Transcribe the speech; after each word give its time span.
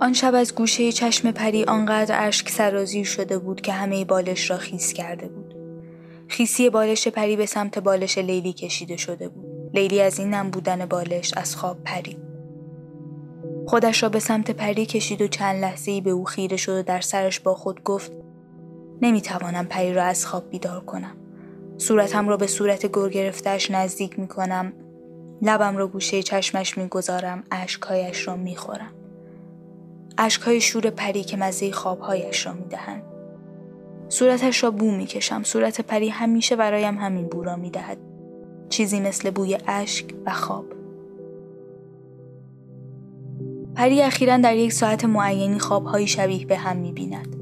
آن 0.00 0.12
شب 0.12 0.34
از 0.34 0.54
گوشه 0.54 0.92
چشم 0.92 1.30
پری 1.30 1.64
آنقدر 1.64 2.28
اشک 2.28 2.48
سرازیر 2.48 3.04
شده 3.04 3.38
بود 3.38 3.60
که 3.60 3.72
همه 3.72 4.04
بالش 4.04 4.50
را 4.50 4.56
خیس 4.56 4.92
کرده 4.92 5.28
بود. 5.28 5.54
خیسی 6.28 6.70
بالش 6.70 7.08
پری 7.08 7.36
به 7.36 7.46
سمت 7.46 7.78
بالش 7.78 8.18
لیلی 8.18 8.52
کشیده 8.52 8.96
شده 8.96 9.28
بود. 9.28 9.70
لیلی 9.74 10.00
از 10.00 10.18
این 10.18 10.34
نم 10.34 10.50
بودن 10.50 10.86
بالش 10.86 11.34
از 11.36 11.56
خواب 11.56 11.78
پری. 11.84 12.16
خودش 13.66 14.02
را 14.02 14.08
به 14.08 14.18
سمت 14.18 14.50
پری 14.50 14.86
کشید 14.86 15.22
و 15.22 15.28
چند 15.28 15.62
لحظه 15.62 15.90
ای 15.90 16.00
به 16.00 16.10
او 16.10 16.24
خیره 16.24 16.56
شد 16.56 16.72
و 16.72 16.82
در 16.82 17.00
سرش 17.00 17.40
با 17.40 17.54
خود 17.54 17.82
گفت 17.82 18.12
نمی‌توانم 19.02 19.66
پری 19.66 19.94
را 19.94 20.04
از 20.04 20.26
خواب 20.26 20.50
بیدار 20.50 20.80
کنم. 20.80 21.16
صورتم 21.78 22.28
را 22.28 22.36
به 22.36 22.46
صورت 22.46 22.86
گر 22.92 23.08
گرفتهش 23.08 23.70
نزدیک 23.70 24.18
می 24.18 24.28
کنم. 24.28 24.72
لبم 25.42 25.76
را 25.76 25.86
گوشه 25.86 26.22
چشمش 26.22 26.78
می‌گذارم 26.78 27.44
اشکهایش 27.50 28.28
را 28.28 28.36
می‌خورم. 28.36 28.90
اشکهای 30.20 30.60
شور 30.60 30.90
پری 30.90 31.24
که 31.24 31.36
مزه 31.36 31.72
خوابهایش 31.72 32.46
را 32.46 32.52
می‌دهند. 32.52 33.02
صورتش 34.08 34.64
را 34.64 34.70
بو 34.70 34.90
می‌کشم. 34.90 35.42
صورت 35.42 35.80
پری 35.80 36.08
همیشه 36.08 36.56
برایم 36.56 36.98
همین 36.98 37.26
بو 37.26 37.42
را 37.42 37.56
می‌دهد. 37.56 37.98
چیزی 38.68 39.00
مثل 39.00 39.30
بوی 39.30 39.58
اشک 39.66 40.14
و 40.26 40.32
خواب. 40.32 40.64
پری 43.74 44.02
اخیرا 44.02 44.36
در 44.36 44.56
یک 44.56 44.72
ساعت 44.72 45.04
معینی 45.04 45.58
خوابهایی 45.58 46.06
شبیه 46.06 46.46
به 46.46 46.56
هم 46.56 46.76
می‌بیند. 46.76 47.36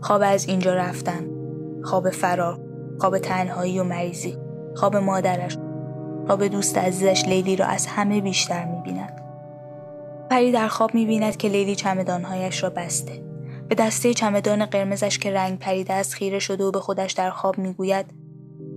خواب 0.00 0.22
از 0.24 0.48
اینجا 0.48 0.74
رفتن، 0.74 1.30
خواب 1.84 2.10
فرار، 2.10 2.60
خواب 2.98 3.18
تنهایی 3.18 3.78
و 3.78 3.84
مریضی، 3.84 4.38
خواب 4.74 4.96
مادرش، 4.96 5.58
خواب 6.26 6.46
دوست 6.46 6.78
عزیزش 6.78 7.24
لیلی 7.28 7.56
را 7.56 7.66
از 7.66 7.86
همه 7.86 8.20
بیشتر 8.20 8.64
می‌بیند. 8.64 9.05
پری 10.30 10.52
در 10.52 10.68
خواب 10.68 10.94
می‌بیند 10.94 11.36
که 11.36 11.48
لیلی 11.48 11.74
چمدانهایش 11.74 12.62
را 12.62 12.70
بسته. 12.70 13.22
به 13.68 13.74
دسته 13.74 14.14
چمدان 14.14 14.66
قرمزش 14.66 15.18
که 15.18 15.30
رنگ 15.30 15.58
پریده 15.58 15.92
از 15.92 16.14
خیره 16.14 16.38
شده 16.38 16.64
و 16.64 16.70
به 16.70 16.80
خودش 16.80 17.12
در 17.12 17.30
خواب 17.30 17.58
می‌گوید 17.58 18.06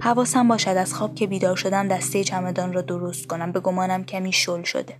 حواسم 0.00 0.48
باشد 0.48 0.76
از 0.76 0.94
خواب 0.94 1.14
که 1.14 1.26
بیدار 1.26 1.56
شدم 1.56 1.88
دسته 1.88 2.24
چمدان 2.24 2.72
را 2.72 2.80
درست 2.80 3.26
کنم 3.26 3.52
به 3.52 3.60
گمانم 3.60 4.04
کمی 4.04 4.32
شل 4.32 4.62
شده. 4.62 4.94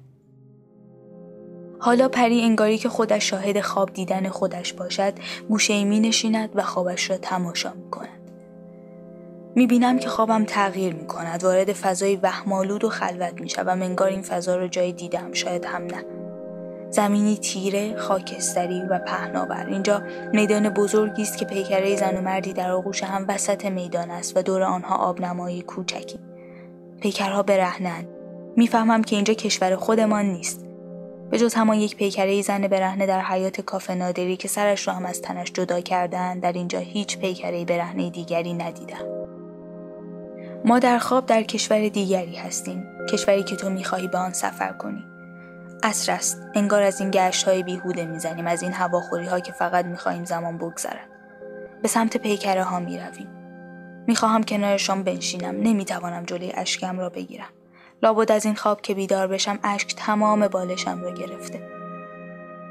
حالا 1.81 2.09
پری 2.09 2.41
انگاری 2.41 2.79
که 2.79 2.89
خودش 2.89 3.31
شاهد 3.31 3.61
خواب 3.61 3.93
دیدن 3.93 4.29
خودش 4.29 4.73
باشد 4.73 5.13
گوشه 5.49 5.85
می 5.85 6.01
نشیند 6.01 6.51
و 6.55 6.63
خوابش 6.63 7.11
را 7.11 7.17
تماشا 7.17 7.73
می 7.73 7.91
کند. 7.91 8.31
می 9.55 9.67
بینم 9.67 9.99
که 9.99 10.09
خوابم 10.09 10.45
تغییر 10.45 10.95
می 10.95 11.07
کند 11.07 11.45
وارد 11.45 11.73
فضای 11.73 12.17
وهمالود 12.17 12.85
و 12.85 12.89
خلوت 12.89 13.41
می 13.41 13.49
شوم 13.49 13.83
انگار 13.83 14.09
این 14.09 14.23
فضا 14.23 14.57
را 14.57 14.69
جای 14.69 14.93
دیدم 14.93 15.33
شاید 15.33 15.65
هم 15.65 15.83
نه. 15.83 16.22
زمینی 16.93 17.37
تیره، 17.37 17.97
خاکستری 17.97 18.83
و 18.91 18.99
پهناور. 18.99 19.67
اینجا 19.69 20.03
میدان 20.33 20.69
بزرگی 20.69 21.23
است 21.23 21.39
که 21.39 21.45
پیکره 21.45 21.97
زن 21.97 22.17
و 22.17 22.21
مردی 22.21 22.53
در 22.53 22.71
آغوش 22.71 23.05
هم 23.05 23.25
وسط 23.29 23.65
میدان 23.65 24.11
است 24.11 24.37
و 24.37 24.43
دور 24.43 24.63
آنها 24.63 24.97
آبنمایی 24.97 25.63
کوچکی. 25.63 26.19
پیکرها 27.01 27.43
برهنند. 27.43 28.09
می‌فهمم 28.57 29.03
که 29.03 29.17
اینجا 29.17 29.35
کشور 29.35 29.77
خودمان 29.77 30.25
نیست. 30.25 30.65
به 31.31 31.39
جز 31.39 31.55
همان 31.55 31.77
یک 31.77 31.97
پیکره 31.97 32.43
زن 32.43 32.67
برهنه 32.67 33.07
در 33.07 33.21
حیات 33.21 33.61
کافه 33.61 33.95
نادری 33.95 34.37
که 34.37 34.49
سرش 34.49 34.89
را 34.89 34.95
هم 34.95 35.07
از 35.07 35.23
تنش 35.23 35.53
جدا 35.53 35.81
کردن 35.81 36.39
در 36.39 36.53
اینجا 36.53 36.79
هیچ 36.79 37.19
پیکره 37.19 37.65
برهنه 37.65 38.11
دیگری 38.11 38.55
ندیدم. 38.55 39.05
ما 40.65 40.79
در 40.79 40.99
خواب 40.99 41.27
در 41.27 41.43
کشور 41.43 41.89
دیگری 41.89 42.37
هستیم. 42.37 42.85
کشوری 43.13 43.43
که 43.43 43.57
تو 43.57 43.71
می‌خواهی 43.71 44.09
به 44.09 44.19
آن 44.19 44.33
سفر 44.33 44.73
کنی. 44.73 45.12
عصر 45.83 46.13
است. 46.13 46.43
انگار 46.55 46.83
از 46.83 47.01
این 47.01 47.11
گشت 47.11 47.49
های 47.49 47.63
بیهوده 47.63 48.05
می‌زنیم 48.05 48.47
از 48.47 48.63
این 48.63 48.73
هواخوری 48.73 49.27
ها 49.27 49.41
که 49.41 49.53
فقط 49.53 49.85
می‌خواهیم 49.85 50.25
زمان 50.25 50.59
بگذرد. 50.59 51.09
به 51.83 51.89
سمت 51.89 52.17
پیکره 52.17 52.65
ها 52.65 52.81
می‌رویم. 52.81 53.29
می‌خواهم 54.07 54.43
کنارشان 54.43 55.03
بنشینم. 55.03 55.55
نمی‌توانم 55.61 56.25
جلوی 56.25 56.53
اشکم 56.55 56.99
را 56.99 57.09
بگیرم. 57.09 57.49
لابد 58.03 58.33
از 58.33 58.45
این 58.45 58.55
خواب 58.55 58.81
که 58.81 58.95
بیدار 58.95 59.27
بشم 59.27 59.59
اشک 59.65 59.95
تمام 59.97 60.49
بالشم 60.49 61.03
را 61.03 61.15
گرفته. 61.15 61.63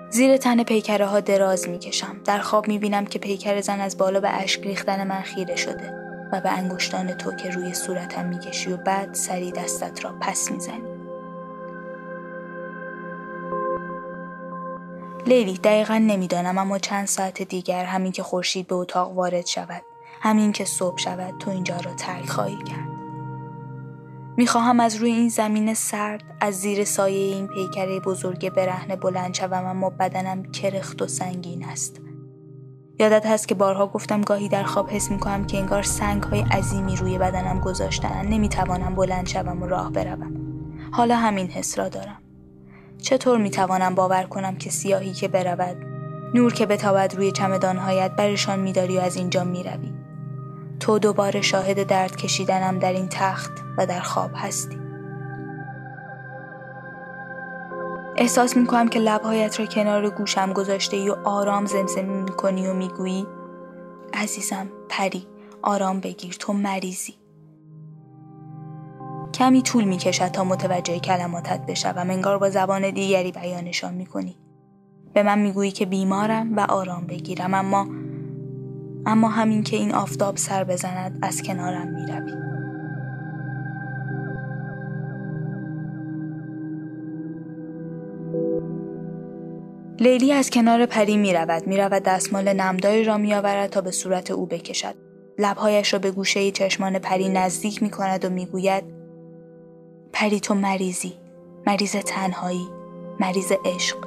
زیر 0.09 0.37
تن 0.37 0.63
پیکره 0.63 1.05
ها 1.05 1.19
دراز 1.19 1.69
می‌کشم. 1.69 2.21
در 2.25 2.39
خواب 2.39 2.67
می‌بینم 2.67 3.05
که 3.05 3.19
پیکر 3.19 3.61
زن 3.61 3.79
از 3.79 3.97
بالا 3.97 4.19
به 4.19 4.29
اشک 4.29 4.61
ریختن 4.63 5.07
من 5.07 5.21
خیره 5.21 5.55
شده 5.55 5.93
و 6.31 6.41
به 6.41 6.51
انگشتان 6.51 7.13
تو 7.13 7.31
که 7.35 7.49
روی 7.49 7.73
صورتم 7.73 8.25
می‌کشی 8.25 8.73
و 8.73 8.77
بعد 8.77 9.13
سری 9.13 9.51
دستت 9.51 10.05
را 10.05 10.15
پس 10.21 10.51
می‌زنی. 10.51 10.90
لیلی 15.25 15.57
دقیقا 15.57 15.97
نمی‌دانم 15.97 16.57
اما 16.57 16.77
چند 16.77 17.07
ساعت 17.07 17.41
دیگر 17.41 17.85
همین 17.85 18.11
که 18.11 18.23
خورشید 18.23 18.67
به 18.67 18.75
اتاق 18.75 19.11
وارد 19.11 19.45
شود 19.45 19.81
همین 20.21 20.51
که 20.51 20.65
صبح 20.65 20.97
شود 20.97 21.33
تو 21.39 21.51
اینجا 21.51 21.75
را 21.75 21.93
ترک 21.93 22.29
خواهی 22.29 22.63
کرد. 22.63 22.87
می‌خواهم 24.37 24.79
از 24.79 24.95
روی 24.95 25.11
این 25.11 25.29
زمین 25.29 25.73
سرد 25.73 26.23
از 26.41 26.55
زیر 26.55 26.85
سایه 26.85 27.35
این 27.35 27.47
پیکره 27.47 27.99
بزرگ 27.99 28.49
برهنه 28.49 28.95
بلند 28.95 29.33
شوم 29.33 29.65
اما 29.65 29.89
بدنم 29.89 30.51
کرخت 30.51 31.01
و 31.01 31.07
سنگین 31.07 31.65
است. 31.65 32.01
یادت 32.99 33.25
هست 33.25 33.47
که 33.47 33.55
بارها 33.55 33.87
گفتم 33.87 34.21
گاهی 34.21 34.49
در 34.49 34.63
خواب 34.63 34.89
حس 34.89 35.11
می‌کنم 35.11 35.47
که 35.47 35.57
انگار 35.57 35.83
سنگ 35.83 36.23
های 36.23 36.41
عظیمی 36.41 36.95
روی 36.95 37.17
بدنم 37.17 37.59
گذاشتن 37.59 38.25
نمی‌توانم 38.25 38.95
بلند 38.95 39.27
شوم 39.27 39.63
و 39.63 39.67
راه 39.67 39.91
بروم. 39.91 40.33
حالا 40.91 41.15
همین 41.15 41.47
حس 41.47 41.79
را 41.79 41.89
دارم. 41.89 42.17
چطور 43.01 43.37
می‌توانم 43.37 43.95
باور 43.95 44.23
کنم 44.23 44.55
که 44.55 44.69
سیاهی 44.69 45.13
که 45.13 45.27
برود 45.27 45.77
نور 46.33 46.53
که 46.53 46.65
بتابد 46.65 47.15
روی 47.15 47.31
چمدانهایت 47.31 48.11
برشان 48.11 48.59
میداری 48.59 48.97
و 48.97 49.01
از 49.01 49.15
اینجا 49.15 49.43
می‌روی؟ 49.43 49.93
تو 50.79 50.99
دوباره 50.99 51.41
شاهد 51.41 51.83
درد 51.83 52.15
کشیدنم 52.15 52.79
در 52.79 52.93
این 52.93 53.07
تخت 53.09 53.51
و 53.77 53.85
در 53.85 53.99
خواب 53.99 54.31
هستی. 54.35 54.77
احساس 58.17 58.57
می‌کنم 58.57 58.87
که 58.87 58.99
لبهایت 58.99 59.59
را 59.59 59.65
کنار 59.65 60.09
گوشم 60.09 60.53
گذاشته 60.53 61.11
و 61.11 61.15
آرام 61.23 61.65
زمزمه 61.65 62.23
می‌کنی 62.23 62.67
و 62.67 62.73
می‌گویی 62.73 63.27
عزیزم 64.13 64.67
پری 64.89 65.27
آرام 65.61 65.99
بگیر 65.99 66.35
تو 66.39 66.53
مریضی. 66.53 67.20
کمی 69.41 69.61
طول 69.61 69.83
می 69.83 69.97
کشد 69.97 70.27
تا 70.27 70.43
متوجه 70.43 70.99
کلماتت 70.99 71.65
بشوم 71.65 72.09
انگار 72.09 72.37
با 72.37 72.49
زبان 72.49 72.89
دیگری 72.89 73.31
بیانشان 73.31 73.93
می 73.93 74.05
کنی. 74.05 74.37
به 75.13 75.23
من 75.23 75.39
می‌گویی 75.39 75.71
که 75.71 75.85
بیمارم 75.85 76.57
و 76.57 76.59
آرام 76.69 77.07
بگیرم 77.07 77.53
اما 77.53 77.87
اما 79.05 79.27
همین 79.27 79.63
که 79.63 79.77
این 79.77 79.93
آفتاب 79.93 80.37
سر 80.37 80.63
بزند 80.63 81.19
از 81.21 81.41
کنارم 81.41 81.87
می 81.87 82.01
روی. 82.11 82.31
لیلی 89.99 90.33
از 90.33 90.49
کنار 90.49 90.85
پری 90.85 91.17
می 91.17 91.33
رود. 91.33 91.67
می 91.67 91.77
رود 91.77 92.03
دستمال 92.03 92.53
نمداری 92.53 93.03
را 93.03 93.17
می 93.17 93.33
آورد 93.33 93.69
تا 93.69 93.81
به 93.81 93.91
صورت 93.91 94.31
او 94.31 94.45
بکشد. 94.45 94.95
لبهایش 95.37 95.93
را 95.93 95.99
به 95.99 96.11
گوشه 96.11 96.51
چشمان 96.51 96.99
پری 96.99 97.29
نزدیک 97.29 97.83
می 97.83 97.89
کند 97.89 98.25
و 98.25 98.29
می 98.29 98.45
گوید 98.45 99.00
پری 100.13 100.39
تو 100.39 100.53
مریضی. 100.53 101.13
مریض 101.67 101.95
تنهایی. 101.95 102.67
مریض 103.19 103.51
عشق. 103.65 103.97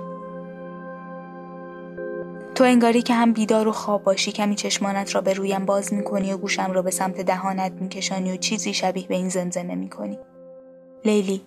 تو 2.54 2.64
انگاری 2.64 3.02
که 3.02 3.14
هم 3.14 3.32
بیدار 3.32 3.68
و 3.68 3.72
خواب 3.72 4.04
باشی 4.04 4.32
کمی 4.32 4.54
چشمانت 4.54 5.14
را 5.14 5.20
به 5.20 5.32
رویم 5.32 5.66
باز 5.66 5.94
می‌کنی 5.94 6.32
و 6.32 6.36
گوشم 6.36 6.72
را 6.72 6.82
به 6.82 6.90
سمت 6.90 7.20
دهانت 7.20 7.72
میکشانی 7.72 8.32
و 8.32 8.36
چیزی 8.36 8.74
شبیه 8.74 9.06
به 9.06 9.14
این 9.14 9.28
زمزمه 9.28 9.74
می‌کنی. 9.74 10.18
لیلی 11.04 11.42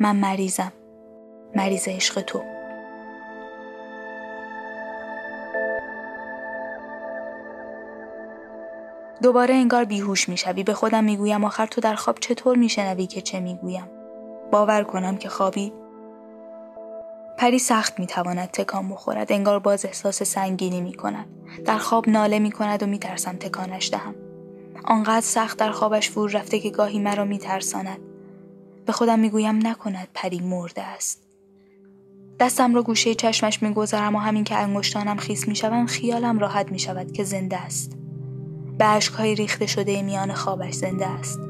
من 0.00 0.16
مریضم. 0.16 0.72
مریض 1.56 1.88
عشق 1.88 2.20
تو. 2.20 2.42
دوباره 9.22 9.54
انگار 9.54 9.84
بیهوش 9.84 10.28
می‌شوی. 10.28 10.62
به 10.62 10.74
خودم 10.74 11.04
می‌گویم 11.04 11.44
آخر 11.44 11.66
تو 11.66 11.80
در 11.80 11.94
خواب 11.94 12.18
چطور 12.20 12.56
میشنوی 12.56 13.06
که 13.06 13.20
چه 13.20 13.40
می‌گویم؟ 13.40 13.97
باور 14.50 14.84
کنم 14.84 15.16
که 15.16 15.28
خوابی 15.28 15.72
پری 17.38 17.58
سخت 17.58 18.00
می‌تواند 18.00 18.48
تکان 18.48 18.88
بخورد 18.88 19.32
انگار 19.32 19.58
باز 19.58 19.84
احساس 19.84 20.22
سنگینی 20.22 20.80
می 20.80 20.94
کند. 20.94 21.26
در 21.64 21.78
خواب 21.78 22.08
ناله 22.08 22.38
می 22.38 22.52
کند 22.52 22.82
و 22.82 22.86
میترسم 22.86 23.32
تکانش 23.32 23.90
دهم. 23.90 24.14
آنقدر 24.84 25.20
سخت 25.20 25.58
در 25.58 25.70
خوابش 25.70 26.10
فرو 26.10 26.26
رفته 26.26 26.60
که 26.60 26.70
گاهی 26.70 26.98
مرا 26.98 27.24
میترساند. 27.24 27.98
به 28.86 28.92
خودم 28.92 29.18
می‌گویم 29.18 29.66
نکند 29.66 30.08
پری 30.14 30.40
مرده 30.40 30.82
است. 30.82 31.22
دستم 32.40 32.74
را 32.74 32.82
گوشه 32.82 33.14
چشمش 33.14 33.62
می‌گذارم 33.62 34.14
و 34.14 34.18
همین 34.18 34.44
که 34.44 34.56
انگشتانم 34.56 35.16
خیس 35.16 35.48
می‌شوند 35.48 35.88
خیالم 35.88 36.38
راحت 36.38 36.72
می 36.72 36.78
شود 36.78 37.12
که 37.12 37.24
زنده 37.24 37.56
است. 37.56 37.92
به 38.78 38.84
اشکهای 38.84 39.34
ریخته 39.34 39.66
شده 39.66 40.02
میان 40.02 40.32
خوابش 40.32 40.74
زنده 40.74 41.06
است. 41.06 41.40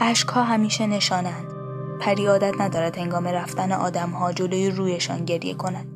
اشکها 0.00 0.42
همیشه 0.42 0.86
نشانند. 0.86 1.57
پری 2.00 2.26
عادت 2.26 2.60
ندارد 2.60 2.98
هنگام 2.98 3.28
رفتن 3.28 3.72
آدمها 3.72 4.32
جلوی 4.32 4.70
رویشان 4.70 5.24
گریه 5.24 5.54
کند. 5.54 5.86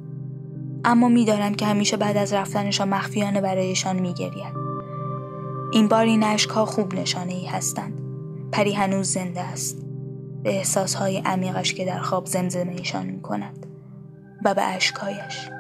اما 0.85 1.09
می‌دانم 1.09 1.55
که 1.55 1.67
همیشه 1.67 1.97
بعد 1.97 2.17
از 2.17 2.33
رفتنشان 2.33 2.89
مخفیانه 2.89 3.41
برایشان 3.41 3.99
میگرید. 3.99 4.55
این 5.73 5.89
بار 5.89 6.05
این 6.05 6.25
اشکها 6.25 6.67
خوب 6.67 6.95
نشانه 6.95 7.33
ای 7.33 7.47
هستند. 7.47 8.01
پری 8.53 8.73
هنوز 8.73 9.09
زنده 9.09 9.41
است. 9.41 9.87
به 10.43 10.57
احساسهای 10.57 11.19
عمیقش 11.19 11.75
که 11.75 11.85
در 11.85 11.99
خواب 11.99 12.27
زمزمه 12.27 12.73
ایشان 12.73 13.07
می 13.07 13.23
کند 13.23 13.67
و 14.45 14.55
به 14.55 14.63
اشکهایش. 14.63 15.51